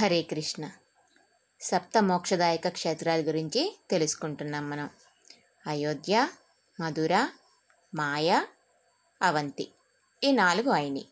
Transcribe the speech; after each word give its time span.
హరే 0.00 0.22
కృష్ణ. 0.22 0.70
సప్త 1.60 2.02
మోక్షదాయక 2.02 2.68
క్షేత్రాల 2.68 3.20
గురించి 3.20 3.78
తెలుసుకుంటున్నాం 3.90 4.70
మనం. 4.70 4.90
అయోధ్య 5.66 6.28
మధుర 6.80 7.28
మాయ 7.94 8.42
అవంతి 9.22 9.68
ఈ 10.24 10.32
నాలుగు 10.32 10.70
అయినాయి. 10.70 11.06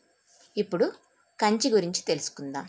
ఇప్పుడు 0.56 0.92
కంచి 1.40 1.70
గురించి 1.70 2.00
తెలుసుకుందాం. 2.00 2.68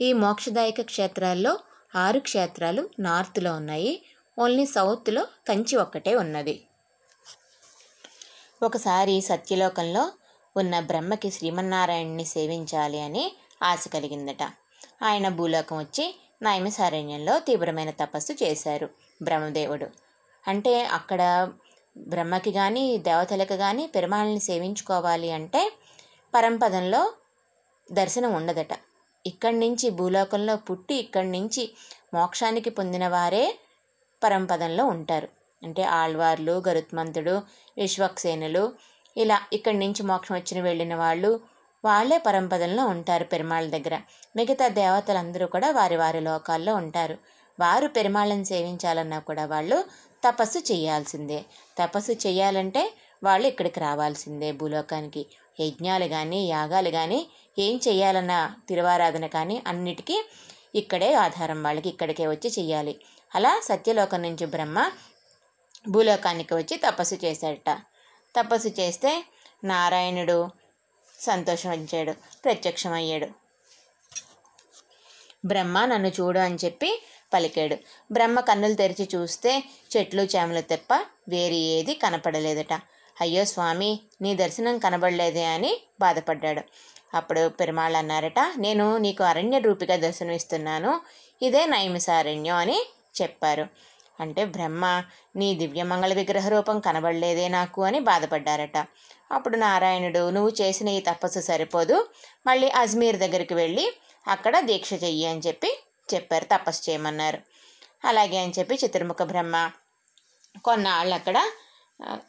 ఈ 0.00 0.12
మోక్షదాయక 0.12 0.80
క్షేత్రాల్లో 0.80 1.58
ఆరు 1.96 2.20
క్షేత్రాలు 2.20 2.90
నార్త్లో 2.98 3.56
ఉన్నాయి. 3.56 4.02
ఓన్లీ 4.38 4.66
సౌత్లో 4.66 5.28
కంచి 5.48 5.76
ఒక్కటే 5.76 6.14
ఉన్నది. 6.14 6.66
ఒకసారి 8.62 9.20
సత్యలోకంలో 9.20 10.12
ఉన్న 10.56 10.80
బ్రహ్మకి 10.80 11.30
శ్రీమన్నారాయణ్ణి 11.30 12.24
సేవించాలి 12.24 13.00
అని 13.00 13.36
ఆశ 13.60 13.88
కలిగిందట. 13.88 14.42
ఆయన 15.02 15.28
భూలోకం 15.28 15.78
వచ్చి 15.78 16.04
నైమిసారణ్యంలో 16.42 17.38
తీవ్రమైన 17.38 17.90
తపస్సు 17.90 18.32
చేశారు 18.42 18.86
బ్రహ్మదేవుడు. 19.22 19.88
అంటే 20.44 20.84
అక్కడ 20.88 21.22
బ్రహ్మకి 21.96 22.52
కానీ 22.52 22.98
దేవతలకు 22.98 23.56
కానీ 23.56 23.86
పెరుమాళ్ళని 23.86 24.40
సేవించుకోవాలి 24.40 25.30
అంటే 25.30 25.62
పరంపదంలో 26.34 27.02
దర్శనం 27.88 28.32
ఉండదట. 28.34 28.72
ఇక్కడి 29.24 29.58
నుంచి 29.60 29.90
భూలోకంలో 29.90 30.56
పుట్టి 30.56 30.94
ఇక్కడి 30.94 31.30
నుంచి 31.30 31.62
మోక్షానికి 32.14 32.70
పొందిన 32.70 33.08
వారే 33.08 33.44
పరంపదంలో 34.22 34.84
ఉంటారు. 34.86 35.28
అంటే 35.62 35.82
ఆళ్వార్లు 35.82 36.62
గరుత్మంతుడు 36.68 37.34
విశ్వక్సేనులు 37.76 38.72
ఇలా 39.16 39.38
ఇక్కడి 39.52 39.78
నుంచి 39.78 40.02
మోక్షం 40.02 40.34
వచ్చిన 40.34 40.60
వెళ్ళిన 40.60 40.94
వాళ్ళు 40.94 41.30
వాళ్ళే 41.84 42.18
పరంపదల్లో 42.18 42.84
ఉంటారు 42.86 43.24
పెరుమాళ్ళ 43.24 43.70
దగ్గర. 43.70 43.94
మిగతా 44.36 44.68
దేవతలందరూ 44.68 45.46
కూడా 45.46 45.70
వారి 45.70 45.96
వారి 45.96 46.20
లోకాల్లో 46.20 46.74
ఉంటారు. 46.74 47.16
వారు 47.58 47.86
పెరుమాళ్ళని 47.88 48.44
సేవించాలన్నా 48.44 49.18
కూడా 49.18 49.44
వాళ్ళు 49.44 49.78
తపస్సు 50.22 50.58
చేయాల్సిందే. 50.70 51.40
తపస్సు 51.78 52.12
చేయాలంటే 52.26 52.82
వాళ్ళు 53.22 53.46
ఇక్కడికి 53.48 53.80
రావాల్సిందే 53.80 54.52
భూలోకానికి. 54.52 55.22
యజ్ఞాలు 55.60 56.08
కానీ 56.08 56.40
యాగాలు 56.46 56.90
కానీ 56.90 57.20
ఏం 57.58 57.80
చేయాలన్న 57.88 58.34
తిరువారాధన 58.68 59.26
కానీ 59.26 59.62
అన్నిటికీ 59.66 60.16
ఇక్కడే 60.74 61.14
ఆధారం. 61.14 61.62
వాళ్ళకి 61.62 61.88
ఇక్కడికే 61.88 62.26
వచ్చి 62.26 62.48
చెయ్యాలి 62.58 62.94
అలా 63.32 63.52
సత్యలోకం 63.64 64.20
నుంచి 64.22 64.46
బ్రహ్మ 64.46 64.78
భూలోకానికి 65.88 66.52
వచ్చి 66.54 66.76
తపస్సు 66.76 67.16
చేశాడట 67.24 67.70
తపస్సు 68.34 68.70
చేస్తే 68.80 69.12
నారాయణుడు 69.64 70.38
సంతోషించాడు 71.20 72.12
ప్రత్యక్షమయ్యాడు. 72.12 73.26
బ్రహ్మ 75.44 75.84
నన్ను 75.84 76.08
చూడు 76.08 76.38
అని 76.38 76.58
చెప్పి 76.64 77.02
పలికాడు. 77.32 77.76
బ్రహ్మ 78.12 78.40
కన్నులు 78.40 78.74
తెరిచి 78.74 79.08
చూస్తే 79.14 79.64
చెట్లు 79.96 80.22
చేమలు 80.22 80.60
తప్ప 80.60 80.94
వేరే 81.28 81.54
ఏది 81.54 81.94
కనపడలేదట. 81.94 82.72
అయ్యో 83.20 83.44
స్వామి 83.44 84.00
నీ 84.22 84.34
దర్శనం 84.34 84.78
కనబడలేదే 84.78 85.44
అని 85.44 85.80
బాధపడ్డాడు. 86.00 86.60
అప్పుడు 87.14 87.48
పెరుమాళ్ళు 87.48 87.98
అన్నారట 87.98 88.38
నేను 88.56 88.96
నీకు 88.96 89.24
అరణ్య 89.24 89.58
రూపిగా 89.58 89.96
దర్శనమిస్తున్నాను. 89.96 91.00
ఇదే 91.42 91.66
నైమిసారణ్యం 91.66 92.56
అని 92.56 92.82
చెప్పారు. 93.22 93.66
అంటే 94.20 94.44
బ్రహ్మ 94.44 94.84
నీ 95.36 95.48
దివ్యమంగళ 95.54 96.12
విగ్రహ 96.12 96.48
రూపం 96.48 96.80
కనబడలేదే 96.80 97.48
నాకు 97.48 97.80
అని 97.82 98.00
బాధపడ్డారట. 98.00 98.78
అప్పుడు 99.32 99.56
నారాయణుడు 99.56 100.30
నువ్వు 100.30 100.52
చేసిన 100.60 100.88
ఈ 100.88 101.00
తపస్సు 101.00 101.40
సరిపోదు 101.40 101.96
మళ్ళీ 102.46 102.68
అజ్మీర్ 102.82 103.16
దగ్గరికి 103.16 103.54
వెళ్ళి 103.54 103.86
అక్కడ 104.28 104.60
దీక్ష 104.60 104.92
చెయ్యి 104.92 105.26
అని 105.26 105.42
చెప్పి 105.46 105.70
చెప్పారు 106.14 106.44
తపస్సు 106.44 106.82
చేయమన్నారు. 106.90 107.38
అలాగే 108.04 108.38
అని 108.38 108.54
చెప్పి 108.58 108.74
చిత్రముఖ 108.74 109.22
బ్రహ్మ 109.22 109.56
కొన్నాళ్ళు 110.64 111.14
అక్కడ 111.14 111.38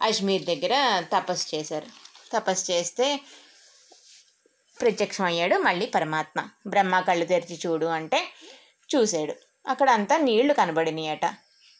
అజ్మీర్ 0.01 0.43
దగ్గర 0.43 0.73
తపస్సు 1.13 1.55
చేశారు. 1.55 1.87
తపస్సు 2.33 2.65
చేస్తే 2.71 3.07
ప్రత్యక్షం 4.79 5.25
అయ్యాడు 5.25 5.55
మళ్ళీ 5.57 5.85
పరమాత్మ. 5.85 6.39
బ్రహ్మ 6.67 6.99
కళ్ళు 6.99 7.25
తెరిచి 7.25 7.59
చూడు 7.65 7.85
అంటే 7.85 8.19
చూశాడు. 8.89 9.33
అక్కడ 9.67 9.89
అంతా 9.89 10.15
నీళ్ళు 10.17 10.53
కనబడినాయట. 10.53 11.25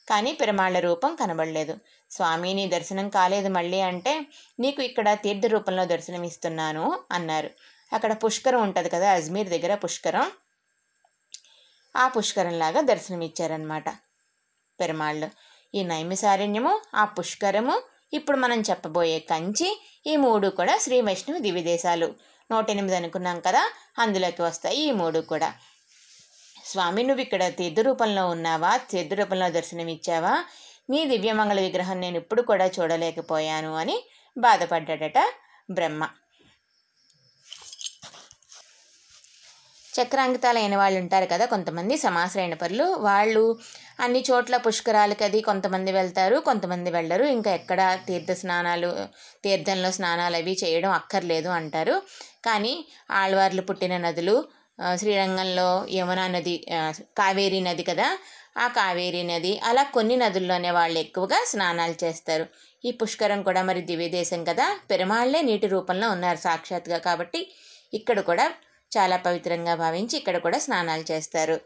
కానీ 0.08 0.32
పెరుమాళ్ళ 0.34 0.78
రూపం 0.80 1.12
కనబడలేదు. 1.16 1.74
స్వామి 2.12 2.50
నీ 2.54 2.64
దర్శనం 2.68 3.08
కాలేదు 3.10 3.50
మళ్ళీ 3.50 3.80
అంటే 3.90 4.14
నీకు 4.60 4.82
ఇక్కడ 4.82 5.14
తీర్థ 5.26 5.46
రూపంలో 5.46 5.86
దర్శనం 5.86 6.24
ఇస్తున్నాను 6.24 6.86
అన్నారు. 7.12 7.50
అక్కడ 7.94 8.12
పుష్కరం 8.24 8.62
ఉంటుంది 8.62 8.90
కదా 8.90 9.08
అజ్మీర్ 9.12 9.50
దగ్గర 9.50 9.76
పుష్కరం. 9.76 10.26
ఆ 11.96 12.06
పుష్కరంలాగా 12.08 12.82
దర్శనం 12.82 13.22
ఇచ్చారనమాట 13.30 13.90
పెరుమాళ్ళు. 14.80 15.30
ఈ 15.74 15.82
నైమిసారణ్యము 15.84 16.74
ఆ 16.96 17.06
పుష్కరము 17.18 17.76
ఇప్పుడు 18.14 18.38
మనం 18.38 18.60
చెప్పబోయే 18.70 19.20
కంచి 19.32 19.70
ఈ 20.08 20.16
మూడు 20.16 20.48
కూడా 20.60 20.74
శ్రీ 20.78 21.02
వైష్ణవి 21.02 21.40
దివిదేశాలు 21.40 22.08
నూట 22.50 22.66
ఎనిమిది 22.70 22.96
అనుకున్నాం 22.96 23.38
కదా 23.40 23.62
అందులోకి 24.00 24.42
వస్తాయి 24.42 24.80
ఈ 24.88 24.92
మూడు 24.92 25.20
కూడా. 25.20 25.50
స్వామి 26.72 27.04
నువ్వు 27.04 27.22
ఇక్కడ 27.22 27.44
తీర్థ 27.60 27.80
రూపంలో 27.80 28.24
ఉన్నావా? 28.30 28.72
తీర్థ 28.92 29.14
రూపంలో 29.14 29.50
దర్శనం 29.50 29.88
ఇచ్చావా 29.88 30.34
నీ 30.90 31.00
దివ్యమంగళ 31.06 31.60
విగ్రహం 31.60 31.98
నేను 32.02 32.18
ఇప్పుడు 32.18 32.42
కూడా 32.42 32.66
చూడలేకపోయాను 32.78 33.72
అని 33.76 33.98
బాధపడ్డాడట 34.38 35.20
బ్రహ్మ. 35.72 36.04
చక్రాంకితాలైన 39.94 40.76
వాళ్ళు 40.76 40.98
ఉంటారు 41.00 41.28
కదా 41.32 41.46
కొంతమంది 41.46 41.98
సమాసరైన 41.98 42.54
పరులు. 42.54 42.86
వాళ్ళు 43.08 43.44
అన్ని 44.00 44.22
చోట్ల 44.30 44.58
పుష్కరాలకి 44.58 45.24
అది 45.24 45.40
కొంతమంది 45.42 45.92
వెళ్తారు 45.92 46.38
కొంతమంది 46.40 46.90
వెళ్ళరు. 46.92 47.26
ఇంకా 47.38 47.52
ఎక్కడ 47.60 47.82
తీర్థ 48.08 48.32
స్నానాలు 48.42 48.92
తీర్థంలో 49.44 49.92
స్నానాలు 49.98 50.36
అవి 50.36 50.54
చేయడం 50.64 50.92
అక్కర్లేదు 51.00 51.50
అంటారు. 51.60 51.96
కానీ 52.46 52.74
ఆళ్వార్లు 53.12 53.62
పుట్టిన 53.62 53.98
నదులు 53.98 54.36
శ్రీరంగంలో 55.00 55.86
యమునా 55.92 56.28
నది 56.28 56.56
కావేరీ 57.18 57.60
నది 57.60 57.84
కదా? 57.84 58.08
ఆ 58.58 58.68
కావేరీ 58.68 59.24
నది 59.24 59.60
అలా 59.64 59.84
కొన్ని 59.84 60.16
నదుల్లోనే 60.16 60.72
వాళ్ళు 60.72 61.00
ఎక్కువగా 61.00 61.40
స్నానాలు 61.46 61.96
చేస్తారు. 62.04 62.46
ఈ 62.86 62.92
పుష్కరం 62.92 63.44
కూడా 63.44 63.62
మరి 63.64 63.82
దివ్యదేశం 63.82 64.44
కదా? 64.44 64.66
పెరుమాళ్ళే 64.92 65.42
నీటి 65.42 65.68
రూపంలో 65.68 66.10
ఉన్నారు 66.10 66.38
సాక్షాత్గా 66.38 66.98
కాబట్టి 66.98 67.42
ఇక్కడ 67.94 68.20
కూడా 68.20 68.46
చాలా 68.92 69.18
పవిత్రంగా 69.18 69.76
భావించి 69.76 70.18
ఇక్కడ 70.18 70.38
కూడా 70.38 70.60
స్నానాలు 70.60 71.06
చేస్తారు 71.12 71.58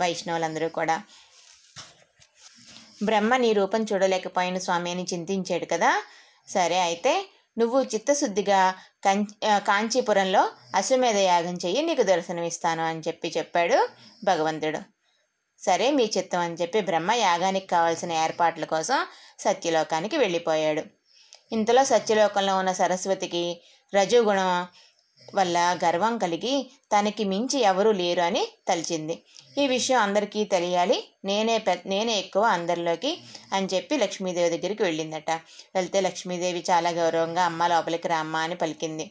వైష్ణవులందరూ 0.00 0.68
కూడా. 0.68 0.96
బ్రహ్మ 3.04 3.36
నీ 3.36 3.52
రూపం 3.52 3.82
చూడలేకపోయిన 3.82 4.58
స్వామి 4.58 4.90
అని 4.90 5.06
చింతించాడు 5.12 5.64
కదా? 5.64 5.92
సరే 6.48 6.78
అయితే 6.78 7.12
నువ్వు 7.56 7.78
చిత్తశుద్ధిగా 7.82 8.60
కం 9.04 9.18
కాంచీపురంలో 9.68 10.42
అశ్వమేధ 10.74 11.18
యాగం 11.24 11.56
చెయ్యి 11.64 11.80
నీకు 11.82 12.02
దర్శనమిస్తాను 12.02 12.82
అని 12.82 13.02
చెప్పి 13.08 13.28
చెప్పాడు 13.38 13.78
భగవంతుడు. 14.24 14.80
సరే 15.62 15.86
మీ 15.90 16.04
చిత్తం 16.16 16.40
అని 16.40 16.54
చెప్పి 16.54 16.78
బ్రహ్మ 16.80 17.10
యాగానికి 17.12 17.66
కావాల్సిన 17.66 18.12
ఏర్పాట్ల 18.24 18.64
కోసం 18.64 18.98
సత్యలోకానికి 19.38 20.16
వెళ్ళిపోయాడు. 20.16 20.82
ఇంతలో 21.52 21.82
సత్యలోకంలో 21.84 22.52
ఉన్న 22.58 22.72
సరస్వతికి 22.72 23.44
రజోగుణం 23.92 24.50
వల్ల 25.34 25.58
గర్వం 25.84 26.14
కలిగి 26.18 26.54
తనకి 26.92 27.24
మించి 27.24 27.58
ఎవరూ 27.60 27.90
లేరు 27.92 28.20
అని 28.20 28.42
తలిచింది. 28.68 29.16
ఈ 29.56 29.64
విషయం 29.68 29.98
అందరికీ 30.00 30.40
తెలియాలి. 30.52 30.96
నేనే 31.24 31.56
పె 31.58 31.72
నేనే 31.86 32.14
ఎక్కువ 32.18 32.44
అందరిలోకి 32.52 33.10
అని 33.52 33.66
చెప్పి 33.72 33.94
లక్ష్మీదేవి 33.96 34.50
దగ్గరికి 34.54 34.82
వెళ్ళిందట. 34.82 35.30
వెళ్తే 35.74 35.98
లక్ష్మీదేవి 36.00 36.62
చాలా 36.70 36.90
గౌరవంగా 36.98 37.42
అమ్మ 37.44 37.66
లోపలికి 37.66 38.08
రామ్మ 38.08 38.36
అని 38.46 38.56
పలికింది. 38.56 39.06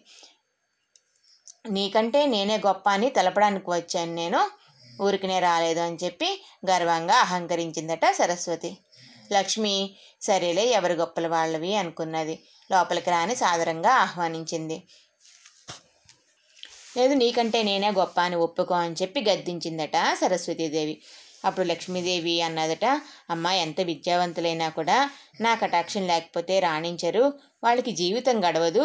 నీకంటే 1.72 2.22
నేనే 2.28 2.58
గొప్ప 2.60 2.86
అని 2.90 3.10
తెలపడానికి 3.10 3.70
వచ్చాను 3.72 4.14
నేను. 4.14 4.42
ఊరికినే 5.02 5.38
రాలేదు 5.40 5.80
అని 5.80 6.00
చెప్పి 6.04 6.30
గర్వంగా 6.70 7.18
అహంకరించిందట 7.26 8.06
సరస్వతి. 8.18 8.72
లక్ష్మి 9.32 9.76
సరేలే 10.22 10.66
ఎవరు 10.72 10.94
గొప్పల 10.94 11.28
వాళ్ళవి 11.28 11.72
అనుకున్నది. 11.76 12.36
లోపలికి 12.70 13.10
రాని 13.10 13.36
సాదరంగా 13.36 13.92
ఆహ్వానించింది. 14.04 14.78
లేదు 16.98 17.14
నీకంటే 17.14 17.64
నేనే 17.64 17.90
గొప్ప 17.92 18.22
అని 18.22 18.36
ఒప్పుకో 18.36 18.76
అని 18.76 18.96
చెప్పి 19.02 19.20
గద్దించిందట 19.22 19.98
సరస్వతీదేవి. 20.14 20.96
అప్పుడు 21.46 21.66
లక్ష్మీదేవి 21.66 22.42
అన్నదట 22.42 22.86
అమ్మ 23.30 23.48
ఎంత 23.48 23.82
విద్యావంతులైనా 23.82 24.70
కూడా 24.70 24.98
నా 25.42 25.56
కటాక్షం 25.56 26.04
లేకపోతే 26.08 26.60
రాణించరు 26.60 27.24
వాళ్ళకి 27.64 27.92
జీవితం 27.92 28.38
గడవదు 28.48 28.84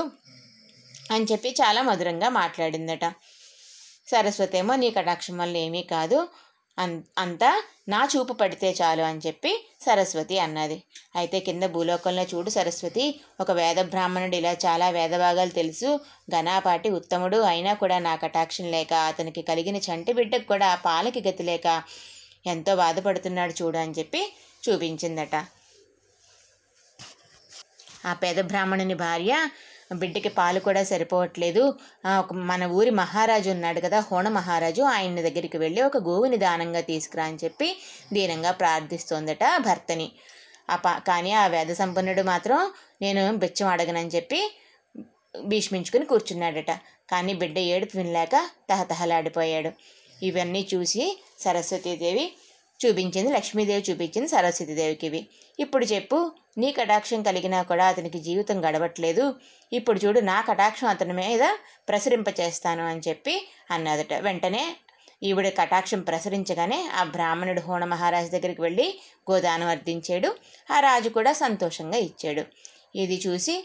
అని 1.11 1.25
చెప్పి 1.25 1.51
చాలా 1.51 1.83
మధురంగా 1.83 2.29
మాట్లాడిందట. 2.29 3.05
సరస్వతి 4.09 4.59
ఏమో 4.59 4.77
నీ 4.77 4.91
కటాక్షం 4.91 5.39
వల్ల 5.39 5.57
ఏమీ 5.57 5.83
కాదు 5.83 6.19
అంతా 6.79 7.51
నా 7.89 8.01
చూపు 8.13 8.35
పడితే 8.41 8.69
చాలు 8.81 9.03
అని 9.03 9.21
చెప్పి 9.27 9.53
సరస్వతి 9.87 10.37
అన్నది. 10.39 10.77
అయితే 11.17 11.39
కింద 11.41 11.65
భూలోకంలో 11.75 12.25
చూడు 12.33 12.51
సరస్వతి 12.51 13.05
ఒక 13.41 13.51
వేద 13.61 13.79
బ్రాహ్మణుడు 13.93 14.37
ఇలా 14.41 14.53
చాలా 14.67 14.87
వేదభాగాలు 14.91 15.53
తెలుసు. 15.61 15.91
ఘనాపాటి 16.31 16.91
ఉత్తముడు 16.99 17.39
అయినా 17.53 17.75
కూడా 17.75 17.99
నా 18.09 18.15
కటాక్షం 18.25 18.69
లేక 18.77 18.93
అతనికి 19.11 19.43
కలిగిన 19.43 19.81
చంటి 19.89 20.13
బిడ్డకు 20.13 20.47
కూడా 20.53 20.71
పాలకి 20.89 21.23
గతి 21.29 21.47
లేక 21.51 21.67
ఎంతో 22.47 22.75
బాధపడుతున్నాడు 22.77 23.55
చూడు 23.63 23.79
అని 23.85 23.95
చెప్పి 23.99 24.23
చూపించిందట. 24.63 25.37
ఆ 28.07 28.13
పేద 28.23 28.39
బ్రాహ్మణుని 28.51 28.97
భార్య 29.07 29.35
బిడ్డకి 29.91 30.31
పాలు 30.39 30.61
కూడా 30.61 30.83
సరిపోవట్లేదు. 30.83 31.63
ఒక 32.23 32.35
మన 32.51 32.65
ఊరి 32.79 32.93
మహారాజు 33.01 33.49
ఉన్నాడు 33.51 33.81
కదా 33.87 33.99
హోణ 34.09 34.29
మహారాజు 34.39 34.83
ఆయన 34.95 35.21
దగ్గరికి 35.29 35.59
వెళ్ళి 35.65 35.81
ఒక 35.89 35.99
గోవుని 36.09 36.39
దానంగా 36.47 36.83
తీసుకురా 36.91 37.27
అని 37.31 37.39
చెప్పి 37.45 37.69
దీనంగా 38.13 38.53
ప్రార్థిస్తోందట 38.63 39.45
భర్తని. 39.69 40.09
ఆ 40.71 40.77
పా 40.85 40.93
కానీ 41.09 41.33
ఆ 41.43 41.45
వేద 41.47 41.73
సంపన్నుడు 41.83 42.23
మాత్రం 42.33 42.59
నేను 43.03 43.23
బిచ్చం 43.43 43.69
అడగనని 43.75 44.13
చెప్పి 44.17 44.41
భీష్మించుకుని 45.35 46.05
కూర్చున్నాడట. 46.13 46.73
కానీ 47.11 47.33
బిడ్డ 47.41 47.57
ఏడుపు 47.75 47.95
వినలేక 47.99 48.37
తహతహలాడిపోయాడు. 48.71 49.71
ఇవన్నీ 50.23 50.63
చూసి 50.73 51.05
సరస్వతీదేవి 51.45 52.27
చూపించింది 52.81 53.31
లక్ష్మీదేవి 53.37 53.85
చూపించింది 53.91 54.29
సరస్వతీదేవికి 54.29 55.07
ఇవి. 55.11 55.21
ఇప్పుడు 55.59 55.85
చెప్పు 55.85 56.19
నీ 56.57 56.73
కటాక్షం 56.73 57.23
కలిగినా 57.23 57.63
కూడా 57.63 57.87
అతనికి 57.87 58.19
జీవితం 58.19 58.65
గడవట్లేదు. 58.69 59.35
ఇప్పుడు 59.73 59.99
చూడు 59.99 60.21
నా 60.21 60.41
కటాక్షం 60.41 60.89
అతని 60.89 61.13
మీద 61.13 61.45
ప్రసరింపచేస్తాను 61.89 62.85
అని 62.87 63.03
చెప్పి 63.09 63.35
అన్నదట. 63.71 64.15
వెంటనే 64.15 64.77
ఈవిడ 65.23 65.49
కటాక్షం 65.49 66.01
ప్రసరించగానే 66.01 66.89
ఆ 66.95 67.05
బ్రాహ్మణుడు 67.05 67.61
హోణ 67.61 67.85
మహారాజు 67.85 68.31
దగ్గరికి 68.31 68.63
వెళ్ళి 68.63 69.01
గోదానం 69.31 69.69
అర్థించాడు 69.69 70.31
ఆ 70.71 70.81
రాజు 70.81 71.09
కూడా 71.09 71.33
సంతోషంగా 71.33 71.99
ఇచ్చాడు. 71.99 72.45
ఇది 72.97 73.17
చూసి 73.27 73.57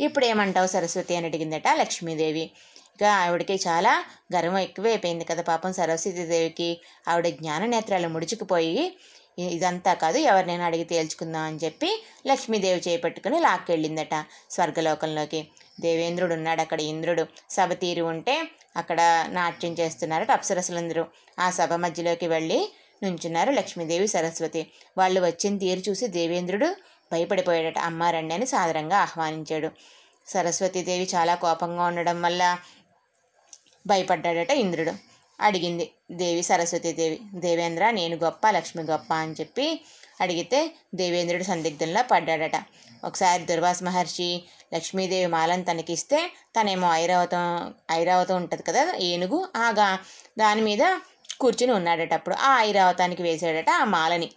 ఇప్పుడు 0.00 0.24
ఏమంటావు 0.24 0.66
సరస్వతి 0.66 1.16
అని 1.16 1.26
అడిగిందట 1.26 1.68
లక్ష్మీదేవి. 1.72 2.44
ఇక 2.94 3.04
ఆవిడకి 3.04 3.54
చాలా 3.68 4.04
గర్వం 4.34 4.58
ఎక్కువైపోయింది 4.58 5.24
కదా 5.24 5.42
పాపం 5.42 5.72
సరస్వతీదేవికి. 5.72 6.80
ఆవిడ 7.08 7.28
జ్ఞాన 7.28 7.66
నేత్రాలు 7.66 8.08
ముడుచుకుపోయి 8.08 8.96
ఇదంతా 9.38 9.94
కాదు 9.94 10.18
ఎవరినైనా 10.18 10.64
అడిగి 10.64 10.84
తేల్చుకుందాం 10.84 11.42
అని 11.42 11.58
చెప్పి 11.64 12.04
లక్ష్మీదేవి 12.26 12.82
చేపట్టుకుని 12.88 13.40
లాక్కెళ్ళిందట 13.40 14.24
స్వర్గలోకంలోకి. 14.50 15.48
దేవేంద్రుడు 15.80 16.34
ఉన్నాడు 16.34 16.60
అక్కడ. 16.60 16.80
ఇంద్రుడు 16.80 17.26
సభ 17.50 17.72
తీరి 17.72 18.00
ఉంటే 18.00 18.48
అక్కడ 18.76 19.26
నాట్యం 19.28 19.72
చేస్తున్నారట 19.72 20.30
అప్సరసులందరూ. 20.30 21.04
ఆ 21.38 21.50
సభ 21.50 21.72
మధ్యలోకి 21.72 22.26
వెళ్ళి 22.26 22.72
నుంచున్నారు 23.02 23.50
లక్ష్మీదేవి 23.50 24.06
సరస్వతి. 24.06 24.66
వాళ్ళు 24.98 25.20
వచ్చిన 25.20 25.58
తీరు 25.58 25.80
చూసి 25.88 26.06
దేవేంద్రుడు 26.06 26.76
భయపడిపోయాడట. 27.12 27.78
అమ్మారండి 27.78 28.34
అని 28.34 28.46
సాదరంగా 28.46 28.98
ఆహ్వానించాడు. 28.98 29.70
సరస్వతీదేవి 30.26 31.08
చాలా 31.14 31.34
కోపంగా 31.34 31.84
ఉండడం 31.84 32.22
వల్ల 32.22 32.58
భయపడ్డాడట 33.86 34.50
ఇంద్రుడు. 34.50 34.92
అడిగింది 35.40 35.90
దేవి 36.12 36.42
సరస్వతీదేవి 36.42 37.20
దేవేంద్ర 37.34 37.90
నేను 37.90 38.16
గొప్ప 38.16 38.50
లక్ష్మి 38.50 38.82
గొప్ప 38.82 39.14
అని 39.14 39.32
చెప్పి 39.32 39.80
అడిగితే 40.20 40.74
దేవేంద్రుడు 40.94 41.42
సందిగ్ధంలో 41.42 42.02
పడ్డాడట. 42.02 42.52
ఒకసారి 43.04 43.42
దుర్వాస 43.42 43.82
మహర్షి 43.82 44.42
లక్ష్మీదేవి 44.74 45.26
మాలను 45.26 45.64
తనకిస్తే 45.64 46.32
తనేమో 46.60 46.88
ఐరావతం 46.92 47.74
ఐరావతం 47.92 48.36
ఉంటుంది 48.36 48.62
కదా 48.62 48.94
ఏనుగు 49.00 49.48
ఆగా 49.56 49.98
దాని 50.38 50.60
మీద 50.60 50.98
కూర్చుని 51.40 51.72
ఉన్నాడట. 51.72 52.12
అప్పుడు 52.12 52.34
ఆ 52.34 52.60
ఐరావతానికి 52.60 53.22
వేసాడట 53.22 53.70
ఆ 53.70 53.84
మాలని. 53.84 54.30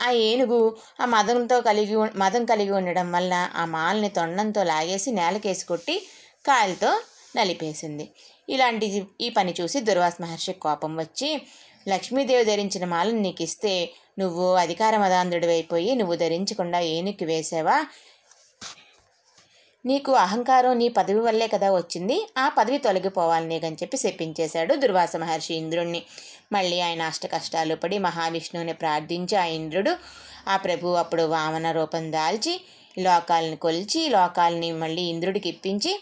ఆ 0.00 0.10
ఏనుగు 0.10 0.76
ఆ 1.00 1.04
మదంతో 1.04 1.60
కలిగి 1.60 1.96
ఉ- 1.96 2.16
మదం 2.16 2.44
కలిగి 2.44 2.70
ఉండడం 2.70 3.12
వల్ల 3.12 3.50
ఆ 3.54 3.64
మాలని 3.64 4.08
తొండంతో 4.08 4.62
లాగేసి 4.62 5.10
నేలకేసి 5.10 5.66
కొట్టి 5.66 6.08
కాలితో 6.46 7.00
నలిపేసింది. 7.36 8.10
ఇలాంటి 8.48 9.06
ఈ 9.20 9.28
పని 9.28 9.54
చూసి 9.60 9.80
దుర్వాస 9.80 10.12
మహర్షి 10.20 10.52
కోపం 10.52 10.96
వచ్చి 10.96 11.42
లక్ష్మీదేవి 11.88 12.44
ధరించిన 12.44 12.84
మాలను 12.84 13.18
నీకు 13.18 13.42
ఇస్తే 13.42 13.90
నువ్వు 14.18 14.54
అధికార 14.54 14.96
మదాంధుడివైపోయి 14.96 15.94
నువ్వు 15.94 16.16
ధరించకుండా 16.16 16.80
ఏనుక్కి 16.80 17.24
వేసావా? 17.24 17.86
నీకు 19.84 20.12
అహంకారం 20.12 20.78
నీ 20.78 20.88
పదవి 20.88 21.20
వల్లే 21.20 21.46
కదా 21.46 21.72
వచ్చింది. 21.72 22.28
ఆ 22.38 22.48
పదవి 22.48 22.78
తొలగిపోవాలి 22.78 23.46
నీకని 23.48 23.74
చెప్పి 23.74 23.96
శపించేశాడు 23.96 24.74
దుర్వాస 24.74 25.16
మహర్షి 25.16 25.54
ఇంద్రుణ్ణి. 25.54 26.02
మళ్ళీ 26.52 26.80
ఆయన 26.80 27.02
అష్ట 27.02 27.26
కష్టాలు 27.26 27.74
పడి 27.74 27.98
మహావిష్ణువుని 27.98 28.72
ప్రార్థించి 28.72 29.36
ఆ 29.36 29.44
ఇంద్రుడు 29.44 29.96
ఆ 30.48 30.56
ప్రభు 30.56 30.88
అప్పుడు 30.88 31.22
వామన 31.22 31.70
రూపం 31.72 32.12
దాల్చి 32.12 32.60
లోకాలని 32.98 33.56
కొలిచి 33.56 34.08
లోకాలని 34.08 34.72
మళ్ళీ 34.72 35.02
ఇంద్రుడికి 35.02 35.48
ఇప్పించి 35.48 35.92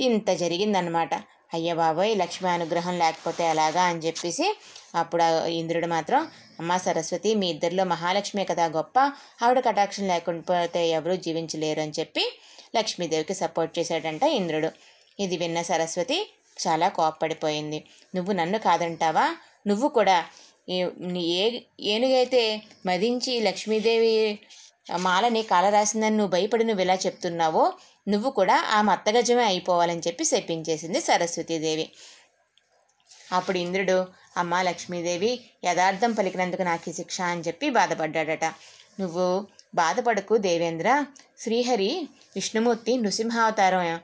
ఇంత 0.00 0.30
జరిగిందనమాట 0.30 1.14
అయ్య 1.54 1.74
బాబోయ్ 1.74 2.18
లక్ష్మి 2.18 2.50
అనుగ్రహం 2.50 2.98
లేకపోతే 2.98 3.44
ఎలాగా 3.44 3.82
అని 3.82 3.98
చెప్పేసి 3.98 4.58
అప్పుడు 4.94 5.46
ఇంద్రుడు 5.46 5.86
మాత్రం 5.86 6.28
అమ్మ 6.60 6.76
సరస్వతి 6.76 7.34
మీ 7.34 7.50
ఇద్దరిలో 7.50 7.84
మహాలక్ష్మి 7.84 8.44
కదా 8.44 8.66
గొప్ప. 8.66 8.98
ఆవిడ 9.42 9.60
కటాక్షం 9.60 10.06
లేకపోతే 10.06 10.88
ఎవరూ 10.88 11.16
జీవించలేరు 11.16 11.80
అని 11.80 11.92
చెప్పి 12.00 12.38
లక్ష్మీదేవికి 12.76 13.34
సపోర్ట్ 13.34 13.78
చేశాడంట 13.78 14.22
ఇంద్రుడు. 14.22 14.68
ఇది 15.20 15.36
విన్న 15.36 15.62
సరస్వతి 15.62 16.30
చాలా 16.68 16.88
కోప్పడిపోయింది. 16.88 17.84
నువ్వు 18.14 18.32
నన్ను 18.32 18.58
కాదంటావా? 18.58 19.36
నువ్వు 19.66 19.88
కూడా 19.88 20.24
ఏ- 20.68 20.88
ఏ 21.16 21.60
ఏనుగైతే 21.80 22.62
మదించి 22.86 23.40
లక్ష్మీదేవి 23.40 24.38
మాలని 24.96 25.42
కాలరాసిందని 25.42 26.16
నువ్వు 26.16 26.32
భయపడి 26.32 26.64
నువ్వు 26.64 26.82
ఇలా 26.82 26.94
చెప్తున్నావో 26.94 27.72
నువ్వు 28.08 28.30
కూడా 28.30 28.56
ఆ 28.70 28.82
మత్తగజమే 28.82 29.44
అయిపోవాలని 29.44 30.02
చెప్పి 30.06 30.24
శపించేసింది 30.24 31.00
సరస్వతీదేవి. 31.00 31.90
అప్పుడు 33.32 33.58
ఇంద్రుడు 33.58 34.06
అమ్మ 34.36 34.62
లక్ష్మీదేవి 34.62 35.40
యథార్థం 35.64 36.12
పలికినందుకు 36.12 36.62
నాకు 36.62 36.90
ఈ 36.90 36.92
శిక్ష 36.92 37.20
అని 37.20 37.40
చెప్పి 37.40 37.70
బాధపడ్డాడట. 37.70 38.44
నువ్వు 39.00 39.46
బాధపడకు 39.74 40.36
దేవేంద్ర. 40.36 41.04
శ్రీహరి 41.38 42.08
విష్ణుమూర్తి 42.36 42.96
నృసింహావతారం 42.96 44.00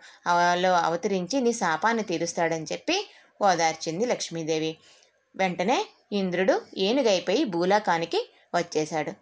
లో 0.52 0.72
అవతరించి 0.74 1.40
నీ 1.40 1.52
శాపాన్ని 1.52 2.02
తీరుస్తాడని 2.02 2.66
చెప్పి 2.72 2.96
ఓదార్చింది 3.42 4.06
లక్ష్మీదేవి. 4.06 4.76
వెంటనే 5.36 5.86
ఇంద్రుడు 6.12 6.62
ఏనుగైపోయి 6.78 7.44
భూలోకానికి 7.44 8.28
వచ్చేశాడు. 8.54 9.12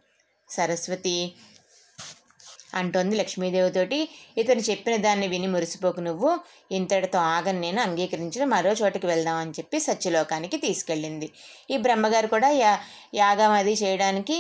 సరస్వతి 0.51 1.33
అంటోంది 2.75 3.15
లక్ష్మీదేవితోటి. 3.17 3.99
ఇతను 4.39 4.63
చెప్పిన 4.69 4.95
దాన్ని 5.07 5.27
విని 5.29 5.47
మురిసిపోకు 5.47 6.01
నువ్వు. 6.01 6.31
ఇంతటితో 6.71 7.19
ఆగని 7.35 7.61
నేను 7.61 7.81
అంగీకరించిన 7.81 8.45
మరో 8.55 8.73
చోటికి 8.73 9.07
వెళ్దామని 9.07 9.55
చెప్పి 9.59 9.79
సత్యలోకానికి 9.81 10.59
తీసుకెళ్ళింది. 10.67 11.29
ఈ 11.71 11.77
బ్రహ్మగారు 11.77 12.31
కూడా 12.35 12.51
యా 12.63 12.73
యాగం 13.15 13.53
అది 13.61 13.75
చేయడానికి 13.83 14.39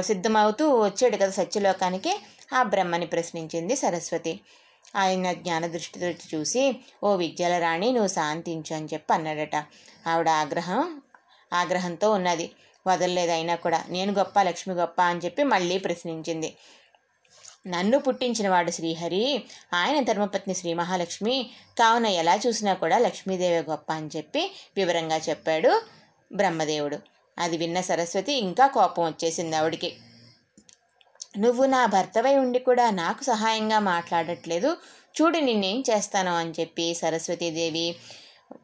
సిద్ధమవుతూ 0.00 0.66
వచ్చాడు 0.86 1.16
కదా 1.16 1.34
సత్యలోకానికి. 1.40 2.14
ఆ 2.54 2.62
బ్రహ్మని 2.72 3.06
ప్రశ్నించింది 3.06 3.76
సరస్వతి. 3.76 4.34
ఆయన 4.96 5.26
జ్ఞాన 5.42 5.64
దృష్టితో 5.74 6.08
చూసి 6.32 6.62
ఓ 7.04 7.10
విద్యల 7.16 7.54
రాణి 7.58 7.88
నువ్వు 7.92 8.10
శాంతించు 8.16 8.72
అని 8.76 8.88
చెప్పి 8.94 9.12
అన్నాడట. 9.14 9.56
ఆవిడ 10.06 10.28
ఆగ్రహం 10.42 10.82
ఆగ్రహంతో 11.52 12.08
ఉన్నది. 12.12 12.46
వదలలేదు 12.86 13.32
అయినా 13.32 13.54
కూడా. 13.64 13.78
నేను 13.88 14.12
గొప్ప 14.12 14.36
లక్ష్మి 14.42 14.74
గొప్ప 14.74 14.98
అని 15.10 15.20
చెప్పి 15.24 15.42
మళ్ళీ 15.52 15.76
ప్రశ్నించింది. 15.78 16.50
నన్ను 17.66 17.98
పుట్టించినవాడు 17.98 18.70
శ్రీహరి 18.70 19.44
ఆయన 19.72 20.02
ధర్మపత్ని 20.02 20.54
శ్రీ 20.54 20.74
మహాలక్ష్మి. 20.74 21.50
కావున 21.78 22.06
ఎలా 22.06 22.34
చూసినా 22.46 22.74
కూడా 22.74 22.98
లక్ష్మీదేవి 22.98 23.70
గొప్ప 23.70 23.92
అని 23.92 24.10
చెప్పి 24.16 24.50
వివరంగా 24.76 25.16
చెప్పాడు 25.16 25.82
బ్రహ్మదేవుడు. 26.32 26.98
అది 27.38 27.56
విన్న 27.56 27.80
సరస్వతి 27.80 28.32
ఇంకా 28.32 28.66
కోపం 28.66 29.04
వచ్చేసింది 29.04 29.56
ఆవిడికి. 29.56 29.92
నువ్వు 31.38 31.64
నా 31.64 31.86
భర్తవై 31.86 32.36
ఉండి 32.36 32.58
కూడా 32.58 32.90
నాకు 32.90 33.22
సహాయంగా 33.24 33.78
మాట్లాడట్లేదు. 33.78 34.76
చూడు 35.14 35.38
నిన్నేం 35.38 35.84
చేస్తాను 35.90 36.36
అని 36.36 36.52
చెప్పి 36.60 36.94
సరస్వతీదేవి 36.94 37.96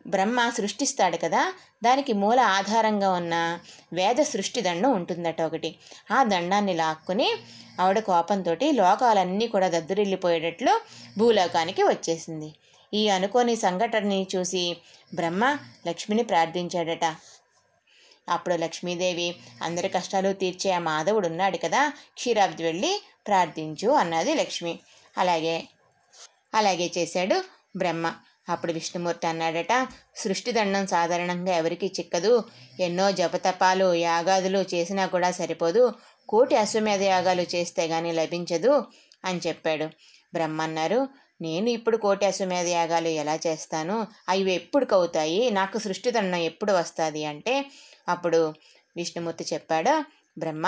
బ్రహ్మ 0.07 0.51
సృష్టిస్తాడు 0.51 1.17
కదా 1.17 1.53
దానికి 1.83 2.13
మూల 2.13 2.41
ఆధారంగా 2.41 3.11
ఉన్న 3.13 3.61
వేద 3.93 4.21
సృష్టి 4.23 4.61
దండం 4.61 4.91
ఉంటుందట 4.91 5.43
ఒకటి. 5.43 5.75
ఆ 6.11 6.23
దండాన్ని 6.23 6.75
లాక్కుని 6.75 7.29
ఆవిడ 7.81 7.99
కోపంతో 7.99 8.57
లోకాలన్నీ 8.73 9.47
కూడా 9.47 9.69
దద్దరిల్లిపోయేటట్లు 9.69 10.81
భూలోకానికి 11.19 11.83
వచ్చేసింది. 11.83 12.55
ఈ 12.95 13.09
అనుకోని 13.09 13.57
సంఘటనని 13.57 14.27
చూసి 14.37 14.77
బ్రహ్మ 15.15 15.59
లక్ష్మిని 15.87 16.23
ప్రార్థించాడట. 16.23 17.17
అప్పుడు 18.29 18.55
లక్ష్మీదేవి 18.55 19.37
అందరి 19.63 19.89
కష్టాలు 19.89 20.33
తీర్చే 20.33 20.71
ఆ 20.71 20.79
మాధవుడు 20.79 21.27
ఉన్నాడు 21.29 21.57
కదా 21.57 21.89
క్షీరాబ్ది 21.89 22.63
వెళ్ళి 22.63 23.03
ప్రార్థించు 23.27 23.89
అన్నది 23.89 24.35
లక్ష్మి. 24.35 24.79
అలాగే 25.19 25.63
అలాగే 26.55 26.91
చేశాడు 26.99 27.45
బ్రహ్మ. 27.77 28.15
అప్పుడు 28.49 28.73
విష్ణుమూర్తి 28.73 29.27
అన్నాడట 29.27 29.75
సృష్టిదండం 30.17 30.87
సాధారణంగా 30.87 31.57
ఎవరికి 31.57 31.87
చిక్కదు. 31.87 32.45
ఎన్నో 32.81 33.11
జపతపాలు 33.13 33.95
యాగాదులు 33.95 34.65
చేసినా 34.75 35.07
కూడా 35.07 35.31
సరిపోదు. 35.31 35.95
కోటి 36.29 36.57
అశ్వమేధ 36.57 37.03
యాగాలు 37.03 37.45
చేస్తే 37.55 37.87
గాని 37.87 38.13
లభించదు 38.13 38.75
అని 39.25 39.41
చెప్పాడు. 39.47 39.89
బ్రహ్మ 40.35 40.63
అన్నారు 40.63 41.01
నేను 41.41 41.69
ఇప్పుడు 41.71 41.97
కోటి 41.97 42.25
అశ్వమేధ 42.27 42.67
యాగాలు 42.67 43.09
ఎలా 43.09 43.39
చేస్తాను? 43.47 44.07
అవి 44.29 44.53
ఎప్పుడు 44.53 44.85
కవుతాయి 44.85 45.51
నాకు 45.51 45.79
సృష్టిదండం 45.79 46.41
ఎప్పుడు 46.51 46.73
వస్తుంది? 46.73 47.25
అంటే 47.25 47.55
అప్పుడు 48.09 48.41
విష్ణుమూర్తి 48.97 49.45
చెప్పాడు 49.53 49.93
బ్రహ్మ 50.39 50.67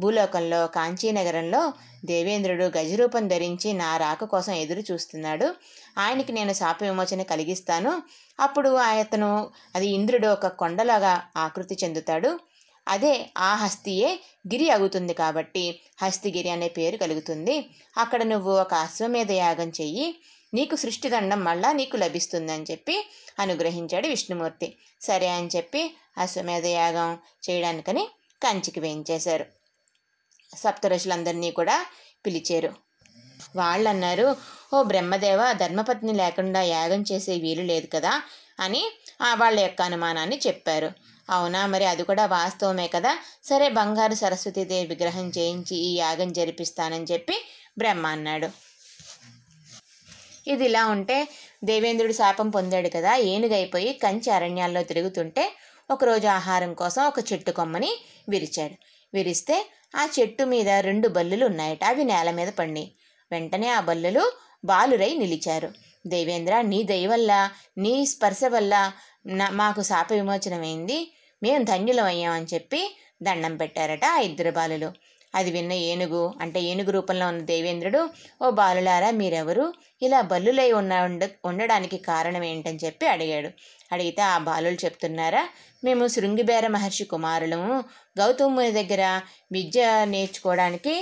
భూలోకంలో 0.00 0.60
కాంచీనగరంలో 0.76 1.62
దేవేంద్రుడు 2.04 2.66
గజరూపం 2.76 3.24
ధరించి 3.28 3.70
నా 3.72 3.90
రాక 3.96 4.24
కోసం 4.24 4.52
ఎదురు 4.52 4.82
చూస్తున్నాడు. 4.90 5.46
ఆయనకి 5.98 6.32
నేను 6.32 6.52
శాప 6.52 6.78
విమోచన 6.82 7.22
కలిగిస్తాను. 7.22 7.92
అప్పుడు 8.40 8.70
అతను 8.84 9.30
అది 9.76 9.88
ఇంద్రుడు 9.88 10.28
ఒక 10.36 10.46
కొండలాగా 10.60 11.12
ఆకృతి 11.36 11.76
చెందుతాడు. 11.84 12.30
అదే 12.86 13.14
ఆ 13.38 13.50
హస్తియే 13.54 14.10
గిరి 14.46 14.68
అవుతుంది 14.70 15.14
కాబట్టి 15.14 15.64
హస్తిగిరి 16.02 16.50
అనే 16.50 16.68
పేరు 16.68 16.96
కలుగుతుంది. 16.96 17.56
అక్కడ 17.96 18.22
నువ్వు 18.22 18.52
ఒక 18.60 18.74
అశ్వమేధ 18.86 19.30
యాగం 19.32 19.68
చెయ్యి. 19.80 20.06
నీకు 20.54 20.74
సృష్టిదండం 20.76 21.40
మళ్ళా 21.44 21.68
నీకు 21.72 21.96
లభిస్తుందని 21.96 22.66
చెప్పి 22.70 22.96
అనుగ్రహించాడు 23.38 24.06
విష్ణుమూర్తి. 24.06 24.68
సరే 25.00 25.28
అని 25.28 25.50
చెప్పి 25.56 25.82
అశ్వమేధ 26.18 26.66
యాగం 26.78 27.10
చేయడానికని 27.44 28.04
కంచికి 28.42 28.80
వేయించేశారు. 28.80 29.46
సప్తఋషులందరినీ 30.56 31.50
కూడా 31.50 31.86
పిలిచారు. 32.26 32.70
వాళ్ళు 33.56 33.88
అన్నారు 33.88 34.36
ఓ 34.74 34.82
బ్రహ్మదేవ 34.82 35.52
ధర్మపత్ని 35.52 36.12
లేకుండా 36.12 36.62
యాగం 36.62 37.04
చేసే 37.12 37.38
వీలు 37.38 37.62
లేదు 37.62 37.88
కదా 37.94 38.22
అని 38.60 38.82
వాళ్ళ 39.34 39.60
యొక్క 39.60 39.82
అనుమానాన్ని 39.82 40.40
చెప్పారు. 40.46 40.90
అవునా 41.30 41.66
మరి 41.66 41.84
అది 41.84 42.02
కూడా 42.02 42.26
వాస్తవమే 42.26 42.88
కదా? 42.88 43.18
సరే 43.44 43.68
బంగారు 43.68 44.14
సరస్వతీదేవి 44.14 44.86
విగ్రహం 44.86 45.32
చేయించి 45.38 45.76
ఈ 45.76 45.96
యాగం 45.96 46.32
జరిపిస్తానని 46.32 47.04
చెప్పి 47.04 47.36
బ్రహ్మ 47.78 48.06
అన్నాడు. 48.06 48.48
ఇది 50.46 50.64
ఇలా 50.64 50.86
ఉంటే 50.86 51.28
దేవేంద్రుడు 51.64 52.12
శాపం 52.12 52.50
పొందాడు 52.50 52.88
కదా 52.88 53.16
ఏనుగైపోయి 53.16 53.92
కంచి 53.92 54.30
అరణ్యాల్లో 54.30 54.82
తిరుగుతుంటే 54.82 55.52
ఒకరోజు 55.90 56.26
ఆహారం 56.26 56.74
కోసం 56.74 57.04
ఒక 57.06 57.32
చెట్టు 57.32 57.50
కొమ్మని 57.50 57.92
విరిచాడు. 58.28 58.74
విరిస్తే 59.14 59.56
ఆ 59.94 60.08
చెట్టు 60.18 60.44
మీద 60.44 60.68
రెండు 60.68 61.08
బల్లులు 61.08 61.46
ఉన్నాయట. 61.46 61.84
అవి 61.84 62.04
నేల 62.04 62.30
మీద 62.30 62.48
పడినాయి 62.48 62.88
వెంటనే 63.30 63.68
ఆ 63.68 63.80
బల్లులు 63.80 64.24
బాలురై 64.64 65.14
నిలిచారు. 65.14 65.70
దేవేంద్ర 66.06 66.60
నీ 66.60 66.82
దయ 66.82 67.06
వల్ల 67.06 67.32
నీ 67.78 68.06
స్పర్శ 68.06 68.44
వల్ల 68.48 68.74
నా 69.26 69.50
మాకు 69.50 69.82
శాప 69.82 70.12
విమోచనమైంది. 70.12 70.98
మేము 71.42 71.64
ధన్యులమయ్యామని 71.64 72.46
చెప్పి 72.54 72.80
దండం 73.22 73.56
పెట్టారట 73.56 74.04
ఆ 74.04 74.18
ఇద్దరు 74.20 74.50
బాలులు. 74.50 74.90
అది 75.34 75.50
విన్న 75.50 75.72
ఏనుగు 75.90 76.22
అంటే 76.40 76.58
ఏనుగు 76.62 76.90
రూపంలో 76.90 77.26
ఉన్న 77.28 77.42
దేవేంద్రుడు 77.42 78.00
ఓ 78.42 78.46
బాలులారా 78.50 79.10
మీరెవరు? 79.10 79.66
ఇలా 80.02 80.20
బల్లులై 80.22 80.72
ఉన్న 80.72 80.92
ఉండ 81.00 81.22
ఉండడానికి 81.44 81.98
కారణం 82.08 82.44
ఏంటని 82.44 82.80
చెప్పి 82.84 83.06
అడిగాడు. 83.06 83.50
అడిగితే 83.92 84.22
ఆ 84.22 84.38
బాలులు 84.38 84.78
చెప్తున్నారా 84.84 85.42
మేము 85.84 86.06
శృంగిబేర 86.06 86.66
మహర్షి 86.68 87.04
కుమారులము. 87.04 87.74
గౌతముని 88.18 88.72
దగ్గర 88.72 89.02
విద్య 89.52 89.84
నేర్చుకోవడానికి 90.04 90.94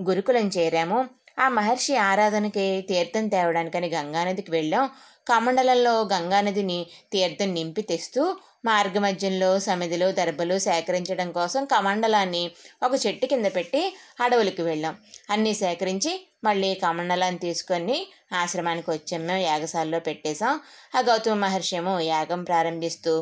గురుకులం 0.00 0.48
చేరాము. 0.48 0.98
ఆ 1.38 1.46
మహర్షి 1.48 1.94
ఆరాధనకి 2.10 2.66
తీర్థం 2.88 3.24
తేవడానికని 3.28 3.88
గంగానదికి 3.88 4.50
వెళ్ళాం. 4.50 4.84
కమండలంలో 5.26 5.94
గంగానదిని 6.12 6.78
తీర్థం 7.12 7.50
నింపి 7.54 7.82
తెస్తూ 7.82 8.22
మార్గమధ్యంలో 8.64 9.48
సమిధులు 9.58 10.12
దర్భలు 10.12 10.58
సేకరించడం 10.58 11.28
కోసం 11.32 11.64
కమండలాన్ని 11.64 12.42
ఒక 12.82 12.92
చెట్టు 13.04 13.26
కింద 13.26 13.46
పెట్టి 13.56 13.82
అడవులకు 14.20 14.62
వెళ్ళాం. 14.62 14.94
అన్నీ 15.30 15.54
సేకరించి 15.54 16.12
మళ్ళీ 16.44 16.74
కమండలాన్ని 16.74 17.40
తీసుకొని 17.40 17.96
ఆశ్రమానికి 18.32 18.90
వచ్చాం 18.90 19.22
మేము 19.26 19.42
యాగశాలలో 19.42 20.00
పెట్టేశాం. 20.00 20.54
ఆ 20.94 21.00
గౌతమ 21.00 21.34
మహర్షి 21.34 21.76
ఏమో 21.76 21.94
యాగం 22.12 22.42
ప్రారంభిస్తూ 22.44 23.12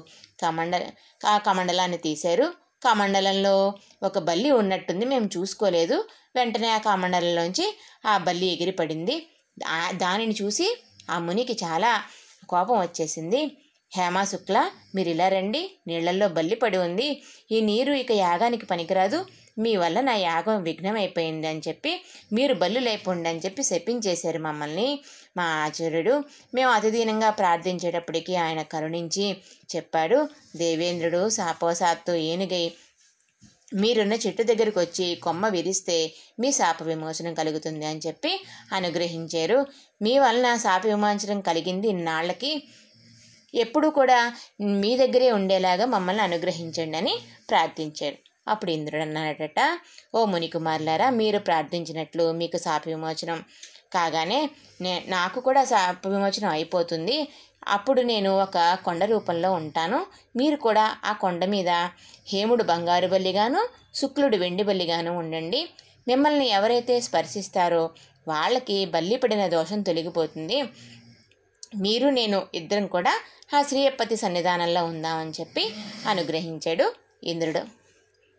కమండ 0.42 0.74
ఆ 1.26 1.38
కమండలాన్ని 1.38 1.98
తీశారు. 1.98 2.46
కమండలంలో 2.86 3.56
ఒక 4.02 4.18
బల్లి 4.28 4.50
ఉన్నట్టుంది. 4.50 5.04
మేము 5.04 5.28
చూసుకోలేదు. 5.36 5.96
వెంటనే 6.36 6.68
ఆ 6.68 6.78
కమండలంలోంచి 6.88 7.66
ఆ 8.06 8.14
బల్లి 8.18 8.46
ఎగిరి 8.46 8.70
పడింది 8.72 9.16
దానిని 9.96 10.34
చూసి 10.42 10.66
ఆ 11.10 11.18
మునికి 11.18 11.52
చాలా 11.64 12.02
కోపం 12.48 12.80
వచ్చేసింది. 12.80 13.42
హేమా 13.92 14.24
శుక్ల 14.24 14.70
మీరు 14.94 15.08
ఇలా 15.08 15.28
రండి. 15.28 15.70
నీళ్ళల్లో 15.86 16.28
బల్లి 16.28 16.56
పడి 16.56 16.76
ఉంది. 16.76 17.22
ఈ 17.50 17.60
నీరు 17.60 17.92
ఇక 17.92 18.12
యాగానికి 18.12 18.66
పనికిరాదు. 18.66 19.26
మీ 19.58 19.76
వల్ల 19.76 20.00
నా 20.00 20.14
యాగం 20.14 20.62
విఘ్నమైపోయింది 20.62 21.46
అని 21.46 21.62
చెప్పి 21.68 22.04
మీరు 22.32 22.54
బల్లు 22.54 22.80
లేపండి 22.80 23.28
అని 23.28 23.38
చెప్పి 23.38 23.62
శపించేశారు 23.64 24.38
మమ్మల్ని 24.38 24.88
మా 25.36 25.44
ఆచార్యుడు. 25.44 26.24
మేము 26.54 26.70
అతిదీనంగా 26.70 27.30
ప్రార్థించేటప్పటికీ 27.30 28.34
ఆయన 28.36 28.62
కరుణించి 28.62 29.36
చెప్పాడు 29.76 30.28
దేవేంద్రుడు 30.56 31.28
శాపోసాత్తు 31.28 32.12
ఏనుగై 32.12 32.72
మీరున్న 33.74 34.14
చెట్టు 34.24 34.42
దగ్గరికి 34.42 34.78
వచ్చి 34.78 35.06
కొమ్మ 35.26 35.48
విరిస్తే 35.48 35.98
మీ 36.40 36.48
శాప 36.52 36.82
విమోచనం 36.82 37.34
కలుగుతుంది 37.34 37.86
అని 37.90 38.00
చెప్పి 38.06 38.32
అనుగ్రహించారు. 38.72 39.58
మీ 40.02 40.14
వలన 40.18 40.48
శాప 40.56 40.82
విమోచనం 40.86 41.40
కలిగింది 41.40 41.88
ఇన్నాళ్ళకి. 41.88 42.52
ఎప్పుడూ 43.54 43.88
కూడా 43.90 44.18
మీ 44.82 44.92
దగ్గరే 44.96 45.28
ఉండేలాగా 45.30 45.84
మమ్మల్ని 45.86 46.22
అనుగ్రహించండి 46.22 46.96
అని 47.00 47.14
ప్రార్థించాడు 47.50 48.18
అప్పుడు 48.48 48.70
ఇంద్రుడు 48.70 49.02
అన్నాడట 49.02 49.60
ఓ 50.14 50.20
మునికుమారులారా 50.24 51.06
మీరు 51.20 51.38
ప్రార్థించినట్లు 51.38 52.24
మీకు 52.40 52.56
శాప 52.56 52.82
విమోచనం 52.88 53.38
కాగానే 53.94 54.40
నే 54.82 54.92
నాకు 55.06 55.38
కూడా 55.40 55.62
శాప 55.64 56.08
విమోచనం 56.08 56.50
అయిపోతుంది. 56.50 57.16
అప్పుడు 57.68 58.00
నేను 58.02 58.42
ఒక 58.42 58.78
కొండ 58.84 59.04
రూపంలో 59.04 59.52
ఉంటాను. 59.52 60.06
మీరు 60.36 60.56
కూడా 60.56 60.96
ఆ 61.04 61.12
కొండ 61.12 61.44
మీద 61.44 61.68
హేముడు 62.28 62.62
బంగారు 62.62 63.08
బల్లిగాను 63.08 63.68
శుక్లుడు 63.94 64.36
వెండి 64.36 64.62
బల్లిగాను 64.62 65.18
ఉండండి. 65.18 65.68
మిమ్మల్ని 66.08 66.48
ఎవరైతే 66.48 67.00
స్పర్శిస్తారో 67.00 67.90
వాళ్ళకి 68.28 68.86
బల్లి 68.86 69.16
పడిన 69.16 69.46
దోషం 69.46 69.82
తొలగిపోతుంది. 69.82 70.62
మీరు 71.76 72.08
నేను 72.08 72.46
ఇద్దరం 72.54 72.86
కూడా 72.86 73.20
ఆ 73.56 73.62
శ్రీయపతి 73.62 74.16
సన్నిధానంలో 74.16 74.84
ఉందామని 74.84 75.30
చెప్పి 75.30 75.70
అనుగ్రహించాడు 76.06 76.94
ఇంద్రుడు. 77.24 77.60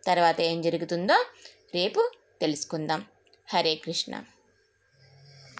తర్వాత 0.06 0.40
ఏం 0.40 0.62
జరుగుతుందో 0.62 1.26
రేపు 1.74 2.10
తెలుసుకుందాం. 2.40 3.04
హరే 3.48 3.74
కృష్ణ. 3.74 4.22